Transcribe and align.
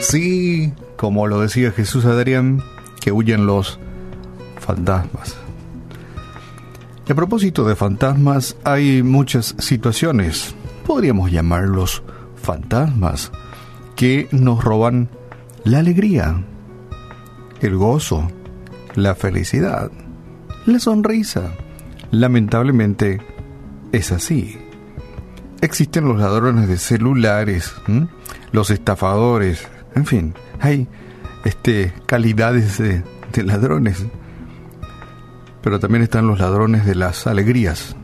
Sí, 0.00 0.72
como 0.96 1.26
lo 1.26 1.40
decía 1.40 1.72
Jesús 1.72 2.04
Adrián, 2.04 2.62
que 3.00 3.12
huyen 3.12 3.46
los 3.46 3.78
fantasmas. 4.58 5.36
a 7.08 7.14
propósito 7.14 7.64
de 7.64 7.76
fantasmas, 7.76 8.56
hay 8.64 9.02
muchas 9.02 9.54
situaciones, 9.58 10.54
podríamos 10.86 11.30
llamarlos 11.30 12.02
fantasmas, 12.36 13.32
que 13.96 14.28
nos 14.30 14.62
roban 14.62 15.08
la 15.64 15.78
alegría, 15.78 16.44
el 17.60 17.76
gozo, 17.76 18.28
la 18.94 19.14
felicidad, 19.14 19.90
la 20.66 20.78
sonrisa. 20.78 21.52
Lamentablemente 22.10 23.20
es 23.92 24.12
así. 24.12 24.58
Existen 25.60 26.04
los 26.04 26.18
ladrones 26.18 26.68
de 26.68 26.78
celulares, 26.78 27.74
los 28.52 28.70
estafadores, 28.70 29.66
en 29.96 30.04
fin, 30.04 30.34
hay 30.60 30.86
este, 31.44 31.92
calidades 32.04 32.78
de, 32.78 33.02
ladrones. 33.42 34.04
Pero 35.62 35.80
también 35.80 36.02
están 36.02 36.26
los 36.26 36.38
ladrones 36.38 36.84
de 36.84 36.94
las 36.94 37.26
alegrías. 37.26 37.96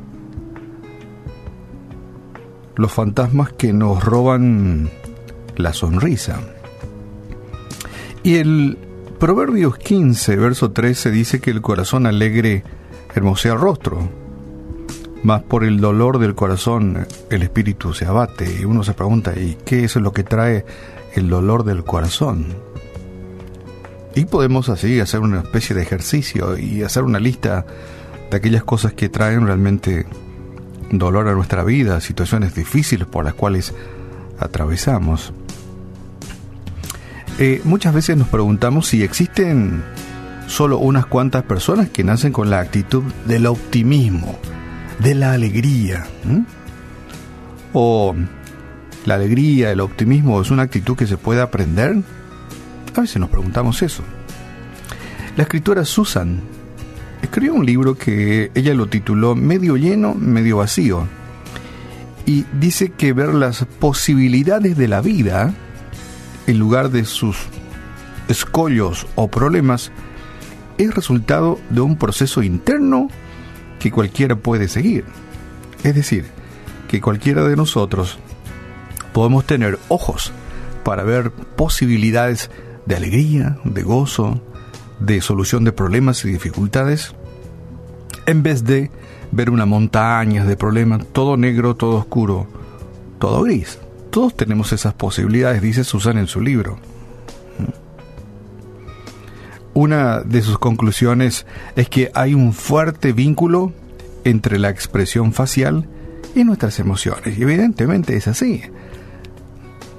Los 2.77 2.93
fantasmas 2.93 3.53
que 3.53 3.73
nos 3.73 4.03
roban 4.03 4.91
la 5.57 5.73
sonrisa. 5.73 6.41
Y 8.23 8.37
el 8.37 8.79
Proverbios 9.19 9.77
15, 9.79 10.37
verso 10.37 10.73
13 10.73 11.11
dice 11.11 11.41
que 11.41 11.51
el 11.51 11.61
corazón 11.61 12.07
alegre 12.07 12.65
hermosea 13.15 13.53
el 13.53 13.61
rostro, 13.61 14.09
mas 15.23 15.43
por 15.43 15.65
el 15.65 15.81
dolor 15.81 16.19
del 16.19 16.35
corazón 16.35 17.07
el 17.31 17.43
espíritu 17.43 17.95
se 17.95 18.07
abate. 18.07 18.61
Y 18.61 18.65
uno 18.65 18.85
se 18.85 18.95
pregunta, 18.95 19.33
¿y 19.39 19.57
qué 19.65 19.85
es 19.85 19.97
lo 19.97 20.13
que 20.13 20.25
trae 20.25 20.65
el 21.15 21.29
dolor 21.29 21.65
del 21.65 21.85
corazón? 21.85 22.47
Y 24.15 24.27
podemos 24.27 24.69
así 24.69 25.01
hacer 25.01 25.21
una 25.21 25.41
especie 25.41 25.75
de 25.75 25.83
ejercicio 25.83 26.59
y 26.59 26.83
hacer 26.83 27.03
una 27.03 27.19
lista 27.19 27.65
de 28.31 28.37
aquellas 28.37 28.65
cosas 28.65 28.93
que 28.93 29.09
traen 29.09 29.47
realmente 29.47 30.07
dolor 30.91 31.29
a 31.29 31.33
nuestra 31.33 31.65
vida, 31.65 32.01
situaciones 32.01 32.55
difíciles 32.55 33.07
por 33.07 33.25
las 33.25 33.35
cuales 33.35 33.73
atravesamos. 34.39 35.33
Eh, 37.39 37.63
muchas 37.65 37.95
veces 37.95 38.17
nos 38.17 38.29
preguntamos 38.29 38.89
si 38.89 39.03
existen 39.03 39.83
solo 40.47 40.79
unas 40.79 41.07
cuantas 41.07 41.45
personas 41.45 41.89
que 41.89 42.05
nacen 42.05 42.33
con 42.33 42.51
la 42.51 42.61
actitud 42.61 43.03
del 43.27 43.47
optimismo, 43.47 44.39
de 45.03 45.15
la 45.15 45.33
alegría. 45.33 46.07
O 47.73 48.15
la 49.05 49.15
alegría, 49.15 49.73
el 49.73 49.81
optimismo 49.81 50.41
es 50.41 50.51
una 50.51 50.63
actitud 50.63 50.97
que 50.97 51.07
se 51.07 51.17
puede 51.17 51.41
aprender. 51.41 51.97
A 52.95 53.01
veces 53.01 53.17
nos 53.17 53.31
preguntamos 53.31 53.83
eso. 53.83 54.03
La 55.37 55.45
escritora 55.45 55.85
Susan 55.85 56.41
escribió 57.23 57.55
un 57.55 57.67
libro 57.67 57.97
que 57.97 58.51
ella 58.55 58.75
lo 58.75 58.87
tituló 58.87 59.35
Medio 59.35 59.77
lleno, 59.77 60.15
medio 60.15 60.59
vacío. 60.59 61.09
Y 62.27 62.45
dice 62.61 62.91
que 62.93 63.13
ver 63.13 63.35
las 63.35 63.65
posibilidades 63.81 64.77
de 64.77 64.89
la 64.89 65.01
vida 65.01 65.53
en 66.47 66.59
lugar 66.59 66.91
de 66.91 67.05
sus 67.05 67.37
escollos 68.29 69.07
o 69.17 69.29
problemas 69.29 69.91
es 70.79 70.95
resultado 70.95 71.59
de 71.71 71.81
un 71.81 71.97
proceso 71.97 72.43
interno 72.43 73.09
que 73.83 73.91
cualquiera 73.91 74.37
puede 74.37 74.69
seguir. 74.69 75.05
Es 75.83 75.93
decir, 75.97 76.27
que 76.87 77.01
cualquiera 77.01 77.43
de 77.43 77.57
nosotros 77.57 78.17
podemos 79.13 79.45
tener 79.45 79.77
ojos 79.89 80.33
para 80.85 81.03
ver 81.03 81.33
posibilidades 81.33 82.49
de 82.87 82.95
alegría, 82.95 83.59
de 83.65 83.83
gozo, 83.83 84.41
de 85.01 85.21
solución 85.21 85.65
de 85.65 85.73
problemas 85.73 86.25
y 86.25 86.29
dificultades, 86.29 87.17
en 88.27 88.45
vez 88.45 88.63
de 88.63 88.93
ver 89.33 89.51
una 89.51 89.67
montaña 89.67 90.45
de 90.45 90.57
problemas, 90.57 91.05
todo 91.13 91.37
negro, 91.37 91.75
todo 91.75 91.97
oscuro, 91.97 92.47
todo 93.19 93.43
gris. 93.43 93.81
Todos 94.11 94.37
tenemos 94.37 94.73
esas 94.73 94.95
posibilidades, 94.95 95.61
dice 95.61 95.83
Susan 95.83 96.19
en 96.19 96.29
su 96.29 96.41
libro. 96.41 96.79
Una 99.75 100.21
de 100.21 100.43
sus 100.43 100.59
conclusiones 100.59 101.47
es 101.77 101.89
que 101.89 102.11
hay 102.15 102.35
un 102.35 102.53
fuerte 102.53 103.13
vínculo 103.13 103.73
entre 104.25 104.59
la 104.59 104.69
expresión 104.69 105.33
facial 105.33 105.89
y 106.35 106.45
nuestras 106.45 106.79
emociones. 106.79 107.39
Y 107.39 107.43
evidentemente 107.43 108.17
es 108.17 108.29
así. 108.29 108.63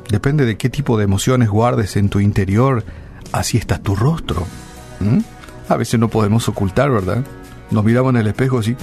Depende 0.09 0.45
de 0.45 0.57
qué 0.57 0.69
tipo 0.69 0.97
de 0.97 1.05
emociones 1.05 1.49
guardes 1.49 1.95
en 1.97 2.09
tu 2.09 2.19
interior, 2.19 2.83
así 3.31 3.57
está 3.57 3.79
tu 3.79 3.95
rostro. 3.95 4.45
A 5.67 5.75
veces 5.75 5.99
no 5.99 6.07
podemos 6.07 6.47
ocultar, 6.47 6.91
¿verdad? 6.91 7.25
Nos 7.71 7.83
miramos 7.83 8.11
en 8.11 8.17
el 8.17 8.27
espejo 8.27 8.59
así, 8.59 8.75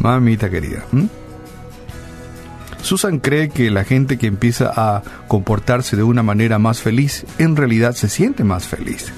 mamita 0.00 0.48
querida. 0.48 0.84
Susan 2.80 3.18
cree 3.18 3.50
que 3.50 3.70
la 3.70 3.84
gente 3.84 4.16
que 4.16 4.28
empieza 4.28 4.72
a 4.74 5.02
comportarse 5.28 5.96
de 5.96 6.04
una 6.04 6.22
manera 6.22 6.58
más 6.58 6.80
feliz, 6.80 7.26
en 7.36 7.56
realidad 7.56 7.92
se 7.92 8.08
siente 8.08 8.44
más 8.44 8.66
feliz. 8.66 9.12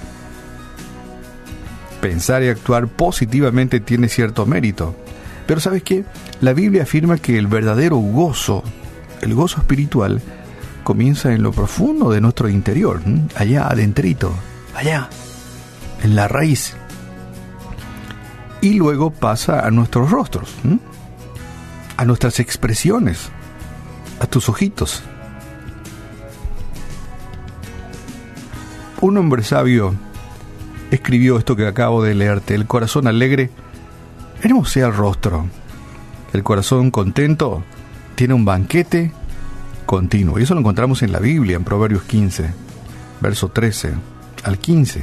Pensar 2.00 2.42
y 2.42 2.48
actuar 2.48 2.86
positivamente 2.88 3.80
tiene 3.80 4.08
cierto 4.08 4.46
mérito. 4.46 4.94
Pero 5.46 5.60
¿sabes 5.60 5.82
qué? 5.82 6.04
La 6.40 6.52
Biblia 6.52 6.82
afirma 6.82 7.18
que 7.18 7.38
el 7.38 7.46
verdadero 7.46 7.96
gozo, 7.96 8.62
el 9.22 9.34
gozo 9.34 9.60
espiritual, 9.60 10.20
comienza 10.84 11.32
en 11.32 11.42
lo 11.42 11.52
profundo 11.52 12.10
de 12.10 12.20
nuestro 12.20 12.48
interior, 12.48 13.02
allá 13.34 13.66
adentrito, 13.66 14.32
allá, 14.74 15.08
en 16.02 16.14
la 16.14 16.28
raíz. 16.28 16.76
Y 18.60 18.74
luego 18.74 19.10
pasa 19.10 19.66
a 19.66 19.70
nuestros 19.70 20.10
rostros, 20.10 20.54
a 21.96 22.04
nuestras 22.04 22.40
expresiones, 22.40 23.30
a 24.20 24.26
tus 24.26 24.48
ojitos. 24.48 25.02
Un 29.00 29.16
hombre 29.16 29.44
sabio 29.44 29.94
escribió 30.90 31.38
esto 31.38 31.56
que 31.56 31.66
acabo 31.66 32.02
de 32.02 32.14
leerte. 32.14 32.54
El 32.54 32.66
corazón 32.66 33.06
alegre 33.06 33.50
hermosea 34.42 34.86
el 34.86 34.94
rostro. 34.94 35.46
El 36.32 36.42
corazón 36.42 36.90
contento 36.90 37.62
tiene 38.14 38.34
un 38.34 38.44
banquete 38.44 39.12
continuo. 39.86 40.38
Y 40.38 40.42
eso 40.42 40.54
lo 40.54 40.60
encontramos 40.60 41.02
en 41.02 41.12
la 41.12 41.18
Biblia, 41.18 41.56
en 41.56 41.64
Proverbios 41.64 42.02
15, 42.02 42.50
verso 43.20 43.48
13 43.48 43.94
al 44.44 44.58
15. 44.58 45.02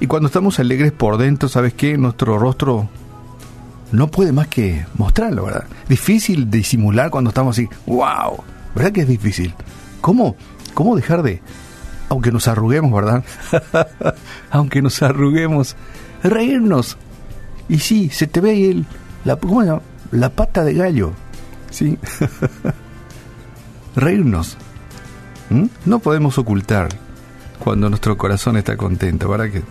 Y 0.00 0.06
cuando 0.06 0.28
estamos 0.28 0.58
alegres 0.58 0.92
por 0.92 1.18
dentro, 1.18 1.48
¿sabes 1.48 1.74
qué? 1.74 1.98
Nuestro 1.98 2.38
rostro 2.38 2.88
no 3.92 4.08
puede 4.08 4.32
más 4.32 4.48
que 4.48 4.86
mostrarlo, 4.94 5.44
¿verdad? 5.44 5.64
Difícil 5.88 6.50
disimular 6.50 7.10
cuando 7.10 7.30
estamos 7.30 7.56
así, 7.56 7.68
wow, 7.86 8.42
¿verdad 8.74 8.92
que 8.92 9.02
es 9.02 9.08
difícil? 9.08 9.54
¿Cómo, 10.00 10.36
cómo 10.74 10.96
dejar 10.96 11.22
de, 11.22 11.42
aunque 12.08 12.32
nos 12.32 12.48
arruguemos, 12.48 12.92
¿verdad? 12.92 13.24
aunque 14.50 14.82
nos 14.82 15.02
arruguemos, 15.02 15.76
reírnos. 16.22 16.96
Y 17.68 17.78
sí, 17.78 18.10
se 18.10 18.26
te 18.26 18.40
ve 18.40 18.50
ahí 18.50 18.64
el, 18.66 18.86
la, 19.24 19.36
¿cómo 19.36 19.62
la 20.12 20.30
pata 20.30 20.64
de 20.64 20.74
gallo, 20.74 21.12
¿sí? 21.70 21.98
reírnos. 23.96 24.56
¿Mm? 25.50 25.66
No 25.84 25.98
podemos 25.98 26.38
ocultar 26.38 26.88
cuando 27.58 27.88
nuestro 27.88 28.16
corazón 28.16 28.56
está 28.56 28.76
contento, 28.76 29.28
¿verdad 29.28 29.50
que? 29.50 29.62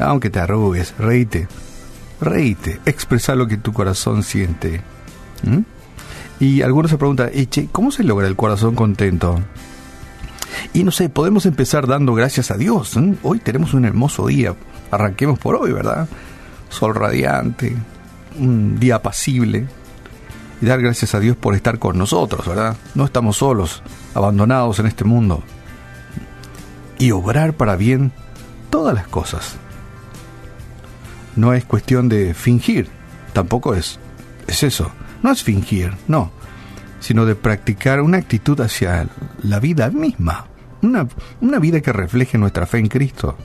Aunque 0.00 0.30
te 0.30 0.40
arrugues, 0.40 0.94
reíte 0.98 1.48
reíte, 2.20 2.80
expresa 2.84 3.34
lo 3.34 3.46
que 3.46 3.56
tu 3.56 3.72
corazón 3.72 4.22
siente. 4.22 4.80
¿Mm? 5.44 5.60
Y 6.40 6.62
algunos 6.62 6.90
se 6.90 6.98
preguntan, 6.98 7.30
¿cómo 7.72 7.90
se 7.90 8.04
logra 8.04 8.26
el 8.26 8.36
corazón 8.36 8.74
contento? 8.74 9.40
Y 10.72 10.84
no 10.84 10.90
sé, 10.90 11.08
podemos 11.08 11.46
empezar 11.46 11.86
dando 11.86 12.14
gracias 12.14 12.50
a 12.50 12.56
Dios. 12.56 12.96
Hoy 13.22 13.38
tenemos 13.40 13.74
un 13.74 13.84
hermoso 13.84 14.26
día. 14.26 14.54
Arranquemos 14.90 15.38
por 15.38 15.56
hoy, 15.56 15.72
¿verdad? 15.72 16.08
Sol 16.68 16.94
radiante, 16.94 17.76
un 18.38 18.78
día 18.78 18.96
apacible. 18.96 19.66
Y 20.60 20.66
dar 20.66 20.80
gracias 20.80 21.14
a 21.14 21.20
Dios 21.20 21.36
por 21.36 21.54
estar 21.54 21.78
con 21.78 21.98
nosotros, 21.98 22.46
¿verdad? 22.46 22.76
No 22.94 23.04
estamos 23.04 23.36
solos, 23.38 23.82
abandonados 24.14 24.78
en 24.78 24.86
este 24.86 25.04
mundo. 25.04 25.42
Y 26.98 27.12
obrar 27.12 27.54
para 27.54 27.76
bien 27.76 28.12
todas 28.70 28.94
las 28.94 29.06
cosas 29.06 29.56
no 31.38 31.54
es 31.54 31.64
cuestión 31.64 32.08
de 32.08 32.34
fingir, 32.34 32.88
tampoco 33.32 33.74
es, 33.74 34.00
es 34.48 34.64
eso, 34.64 34.90
no 35.22 35.30
es 35.30 35.44
fingir, 35.44 35.92
no, 36.08 36.32
sino 36.98 37.24
de 37.26 37.36
practicar 37.36 38.00
una 38.00 38.18
actitud 38.18 38.60
hacia 38.60 39.06
la 39.42 39.60
vida 39.60 39.88
misma, 39.90 40.46
una, 40.82 41.08
una 41.40 41.58
vida 41.58 41.80
que 41.80 41.92
refleje 41.92 42.38
nuestra 42.38 42.66
fe 42.66 42.78
en 42.78 42.88
Cristo. 42.88 43.36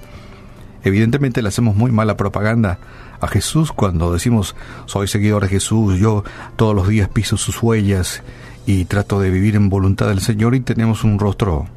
Evidentemente 0.83 1.41
le 1.41 1.47
hacemos 1.47 1.75
muy 1.75 1.91
mala 1.91 2.17
propaganda 2.17 2.79
a 3.21 3.27
Jesús 3.27 3.71
cuando 3.71 4.11
decimos 4.11 4.55
soy 4.85 5.07
seguidor 5.07 5.43
de 5.43 5.49
Jesús, 5.49 5.97
yo 5.97 6.23
todos 6.57 6.75
los 6.75 6.89
días 6.89 7.07
piso 7.07 7.37
sus 7.37 7.61
huellas 7.63 8.21
y 8.65 8.85
trato 8.85 9.19
de 9.19 9.29
vivir 9.29 9.55
en 9.55 9.69
voluntad 9.69 10.07
del 10.07 10.19
Señor 10.19 10.55
y 10.55 10.59
tenemos 10.59 11.03
un 11.03 11.19
rostro 11.19 11.67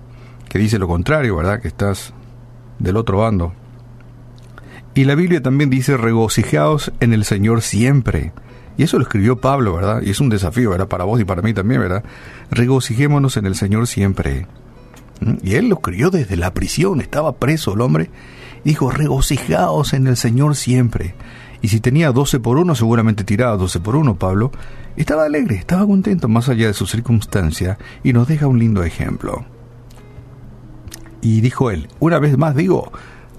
que 0.49 0.59
dice 0.59 0.79
lo 0.79 0.89
contrario, 0.89 1.37
¿verdad? 1.37 1.61
Que 1.61 1.69
estás 1.69 2.13
del 2.79 2.97
otro 2.97 3.19
bando. 3.19 3.53
Y 4.95 5.05
la 5.05 5.15
Biblia 5.15 5.43
también 5.43 5.71
dice 5.71 5.97
regocijaos 5.97 6.91
en 7.01 7.13
el 7.13 7.25
Señor 7.25 7.63
siempre. 7.63 8.33
Y 8.79 8.83
eso 8.83 8.99
lo 8.99 9.05
escribió 9.05 9.41
Pablo, 9.41 9.75
¿verdad? 9.75 10.03
Y 10.03 10.11
es 10.11 10.21
un 10.21 10.29
desafío, 10.29 10.71
¿verdad? 10.71 10.89
Para 10.89 11.05
vos 11.05 11.21
y 11.21 11.25
para 11.25 11.43
mí 11.43 11.53
también, 11.55 11.81
¿verdad? 11.81 12.05
Regocijémonos 12.51 13.37
en 13.37 13.47
el 13.47 13.55
Señor 13.55 13.87
siempre. 13.87 14.47
¿Mm? 15.21 15.35
Y 15.43 15.55
él 15.55 15.69
lo 15.69 15.77
escribió 15.77 16.11
desde 16.11 16.37
la 16.37 16.53
prisión, 16.53 17.01
estaba 17.01 17.37
preso 17.37 17.75
el 17.75 17.81
hombre. 17.81 18.11
Dijo, 18.65 18.91
regocijaos 18.91 19.93
en 19.93 20.07
el 20.07 20.17
Señor 20.17 20.57
siempre. 20.57 21.15
Y 21.63 21.69
si 21.69 21.81
tenía 21.81 22.13
12 22.13 22.41
por 22.41 22.59
1, 22.59 22.75
seguramente 22.75 23.25
tiraba 23.25 23.57
12 23.57 23.81
por 23.81 23.97
1, 23.97 24.17
Pablo. 24.17 24.53
Estaba 24.97 25.25
alegre, 25.25 25.57
estaba 25.57 25.87
contento 25.87 26.29
más 26.29 26.49
allá 26.49 26.67
de 26.67 26.75
su 26.75 26.87
circunstancia 26.87 27.79
y 28.03 28.13
nos 28.13 28.29
deja 28.29 28.47
un 28.47 28.59
lindo 28.59 28.83
ejemplo. 28.83 29.45
Y 31.21 31.41
dijo 31.41 31.71
él, 31.71 31.89
una 31.99 32.19
vez 32.19 32.39
más 32.39 32.55
digo, 32.55 32.93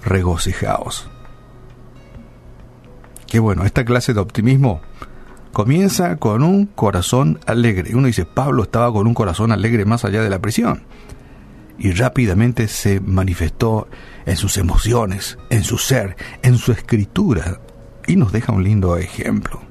regocijaos. 0.04 1.10
Qué 3.28 3.40
bueno, 3.40 3.66
esta 3.66 3.86
clase 3.86 4.14
de 4.14 4.20
optimismo 4.20 4.82
comienza 5.52 6.18
con 6.18 6.44
un 6.44 6.66
corazón 6.66 7.40
alegre. 7.46 7.96
Uno 7.96 8.08
dice, 8.08 8.26
Pablo 8.26 8.64
estaba 8.64 8.92
con 8.92 9.08
un 9.08 9.14
corazón 9.14 9.52
alegre 9.52 9.86
más 9.86 10.06
allá 10.06 10.22
de 10.22 10.30
la 10.30 10.40
prisión. 10.40 10.84
Y 11.80 11.92
rápidamente 11.92 12.68
se 12.68 13.00
manifestó 13.00 13.88
en 14.26 14.36
sus 14.36 14.58
emociones, 14.58 15.38
en 15.50 15.64
su 15.64 15.78
ser, 15.78 16.16
en 16.42 16.58
su 16.58 16.72
escritura. 16.72 17.60
Y 18.08 18.16
nos 18.16 18.32
deja 18.32 18.52
un 18.52 18.64
lindo 18.64 18.98
ejemplo. 18.98 19.62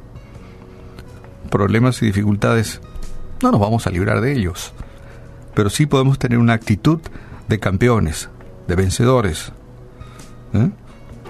Problemas 1.51 2.01
y 2.03 2.07
dificultades, 2.07 2.81
no 3.43 3.51
nos 3.51 3.61
vamos 3.61 3.87
a 3.87 3.91
librar 3.91 4.21
de 4.21 4.33
ellos. 4.33 4.73
Pero 5.55 5.71
sí 5.71 5.87
podemos 5.87 6.19
tener 6.19 6.39
una 6.39 6.55
actitud 6.55 7.01
de 7.49 7.59
campeones, 7.59 8.29
de 8.69 8.77
vencedores, 8.77 9.53
¿eh? 10.53 10.71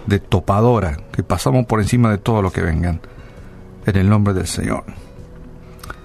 de 0.07 0.19
topadora, 0.19 0.97
que 1.13 1.23
pasamos 1.23 1.67
por 1.67 1.81
encima 1.81 2.11
de 2.11 2.19
todo 2.19 2.43
lo 2.43 2.53
que 2.53 2.63
vengan, 2.63 3.01
en 3.87 3.97
el 3.97 4.09
nombre 4.09 4.35
del 4.35 4.47
Señor. 4.47 4.85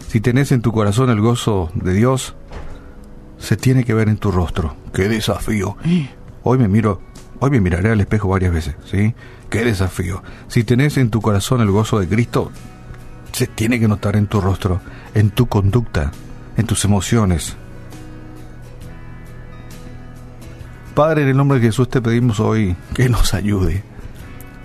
Si 0.08 0.20
tenés 0.20 0.52
en 0.52 0.62
tu 0.62 0.72
corazón 0.72 1.10
el 1.10 1.22
gozo 1.22 1.72
de 1.74 1.94
Dios, 1.94 2.36
se 3.52 3.58
tiene 3.58 3.84
que 3.84 3.94
ver 3.94 4.08
en 4.08 4.16
tu 4.16 4.32
rostro. 4.32 4.78
¡Qué 4.94 5.10
desafío! 5.10 5.76
Hoy 6.44 6.58
me 6.58 6.70
miro, 6.70 7.02
hoy 7.42 7.50
me 7.50 7.60
miraré 7.60 7.92
al 7.92 8.00
espejo 8.00 8.30
varias 8.30 8.54
veces, 8.54 8.78
¿sí? 8.86 9.14
¡Qué 9.50 9.66
desafío! 9.66 10.24
Si 10.48 10.64
tenés 10.64 10.96
en 10.96 11.10
tu 11.10 11.20
corazón 11.20 11.60
el 11.60 11.70
gozo 11.70 12.00
de 12.00 12.08
Cristo, 12.08 12.50
se 13.34 13.48
tiene 13.48 13.78
que 13.78 13.90
notar 13.90 14.16
en 14.16 14.28
tu 14.28 14.40
rostro, 14.40 14.80
en 15.14 15.32
tu 15.32 15.48
conducta, 15.48 16.14
en 16.56 16.66
tus 16.66 16.86
emociones, 16.86 17.58
Padre, 20.96 21.24
en 21.24 21.30
el 21.30 21.38
nombre 21.38 21.60
de 21.60 21.68
Jesús 21.68 21.90
te 21.90 22.02
pedimos 22.02 22.40
hoy 22.40 22.78
que 22.94 23.10
nos 23.10 23.34
ayude, 23.34 23.84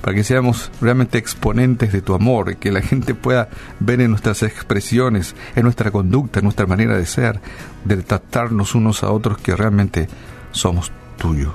para 0.06 0.14
que 0.14 0.22
seamos 0.22 0.70
realmente 0.80 1.18
exponentes 1.18 1.90
de 1.90 2.00
tu 2.00 2.14
amor, 2.14 2.58
que 2.58 2.70
la 2.70 2.80
gente 2.80 3.12
pueda 3.12 3.48
ver 3.80 4.00
en 4.00 4.10
nuestras 4.10 4.44
expresiones, 4.44 5.34
en 5.56 5.64
nuestra 5.64 5.90
conducta, 5.90 6.38
en 6.38 6.44
nuestra 6.44 6.64
manera 6.64 6.96
de 6.96 7.04
ser, 7.06 7.40
de 7.84 7.96
tratarnos 7.96 8.76
unos 8.76 9.02
a 9.02 9.10
otros 9.10 9.36
que 9.38 9.56
realmente 9.56 10.06
somos 10.52 10.92
tuyos. 11.18 11.52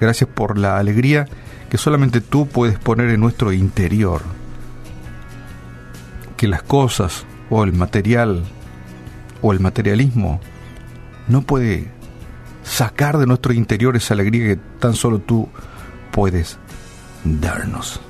Gracias 0.00 0.30
por 0.30 0.58
la 0.58 0.78
alegría 0.78 1.26
que 1.68 1.76
solamente 1.76 2.20
tú 2.20 2.46
puedes 2.46 2.78
poner 2.78 3.10
en 3.10 3.18
nuestro 3.18 3.52
interior. 3.52 4.22
Que 6.36 6.46
las 6.46 6.62
cosas 6.62 7.26
o 7.50 7.64
el 7.64 7.72
material 7.72 8.44
o 9.42 9.52
el 9.52 9.58
materialismo 9.58 10.40
no 11.26 11.42
puede 11.42 11.90
sacar 12.62 13.18
de 13.18 13.26
nuestro 13.26 13.52
interior 13.52 13.96
esa 13.96 14.14
alegría 14.14 14.54
que 14.54 14.60
tan 14.78 14.94
solo 14.94 15.18
tú 15.18 15.48
puedes 16.12 16.60
darnos. 17.26 18.00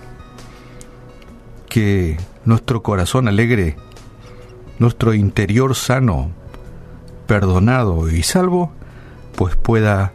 Que 1.68 2.16
nuestro 2.44 2.82
corazón 2.82 3.28
alegre, 3.28 3.76
nuestro 4.78 5.14
interior 5.14 5.74
sano, 5.74 6.30
perdonado 7.26 8.08
y 8.10 8.22
salvo, 8.22 8.72
pues 9.34 9.56
pueda 9.56 10.12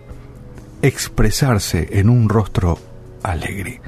expresarse 0.82 2.00
en 2.00 2.10
un 2.10 2.30
rostro 2.30 2.80
alegre. 3.24 3.82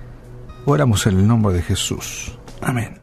Oramos 0.66 1.08
en 1.08 1.20
el 1.20 1.28
nombre 1.28 1.54
de 1.54 1.62
Jesús. 1.62 2.38
Amén. 2.62 3.02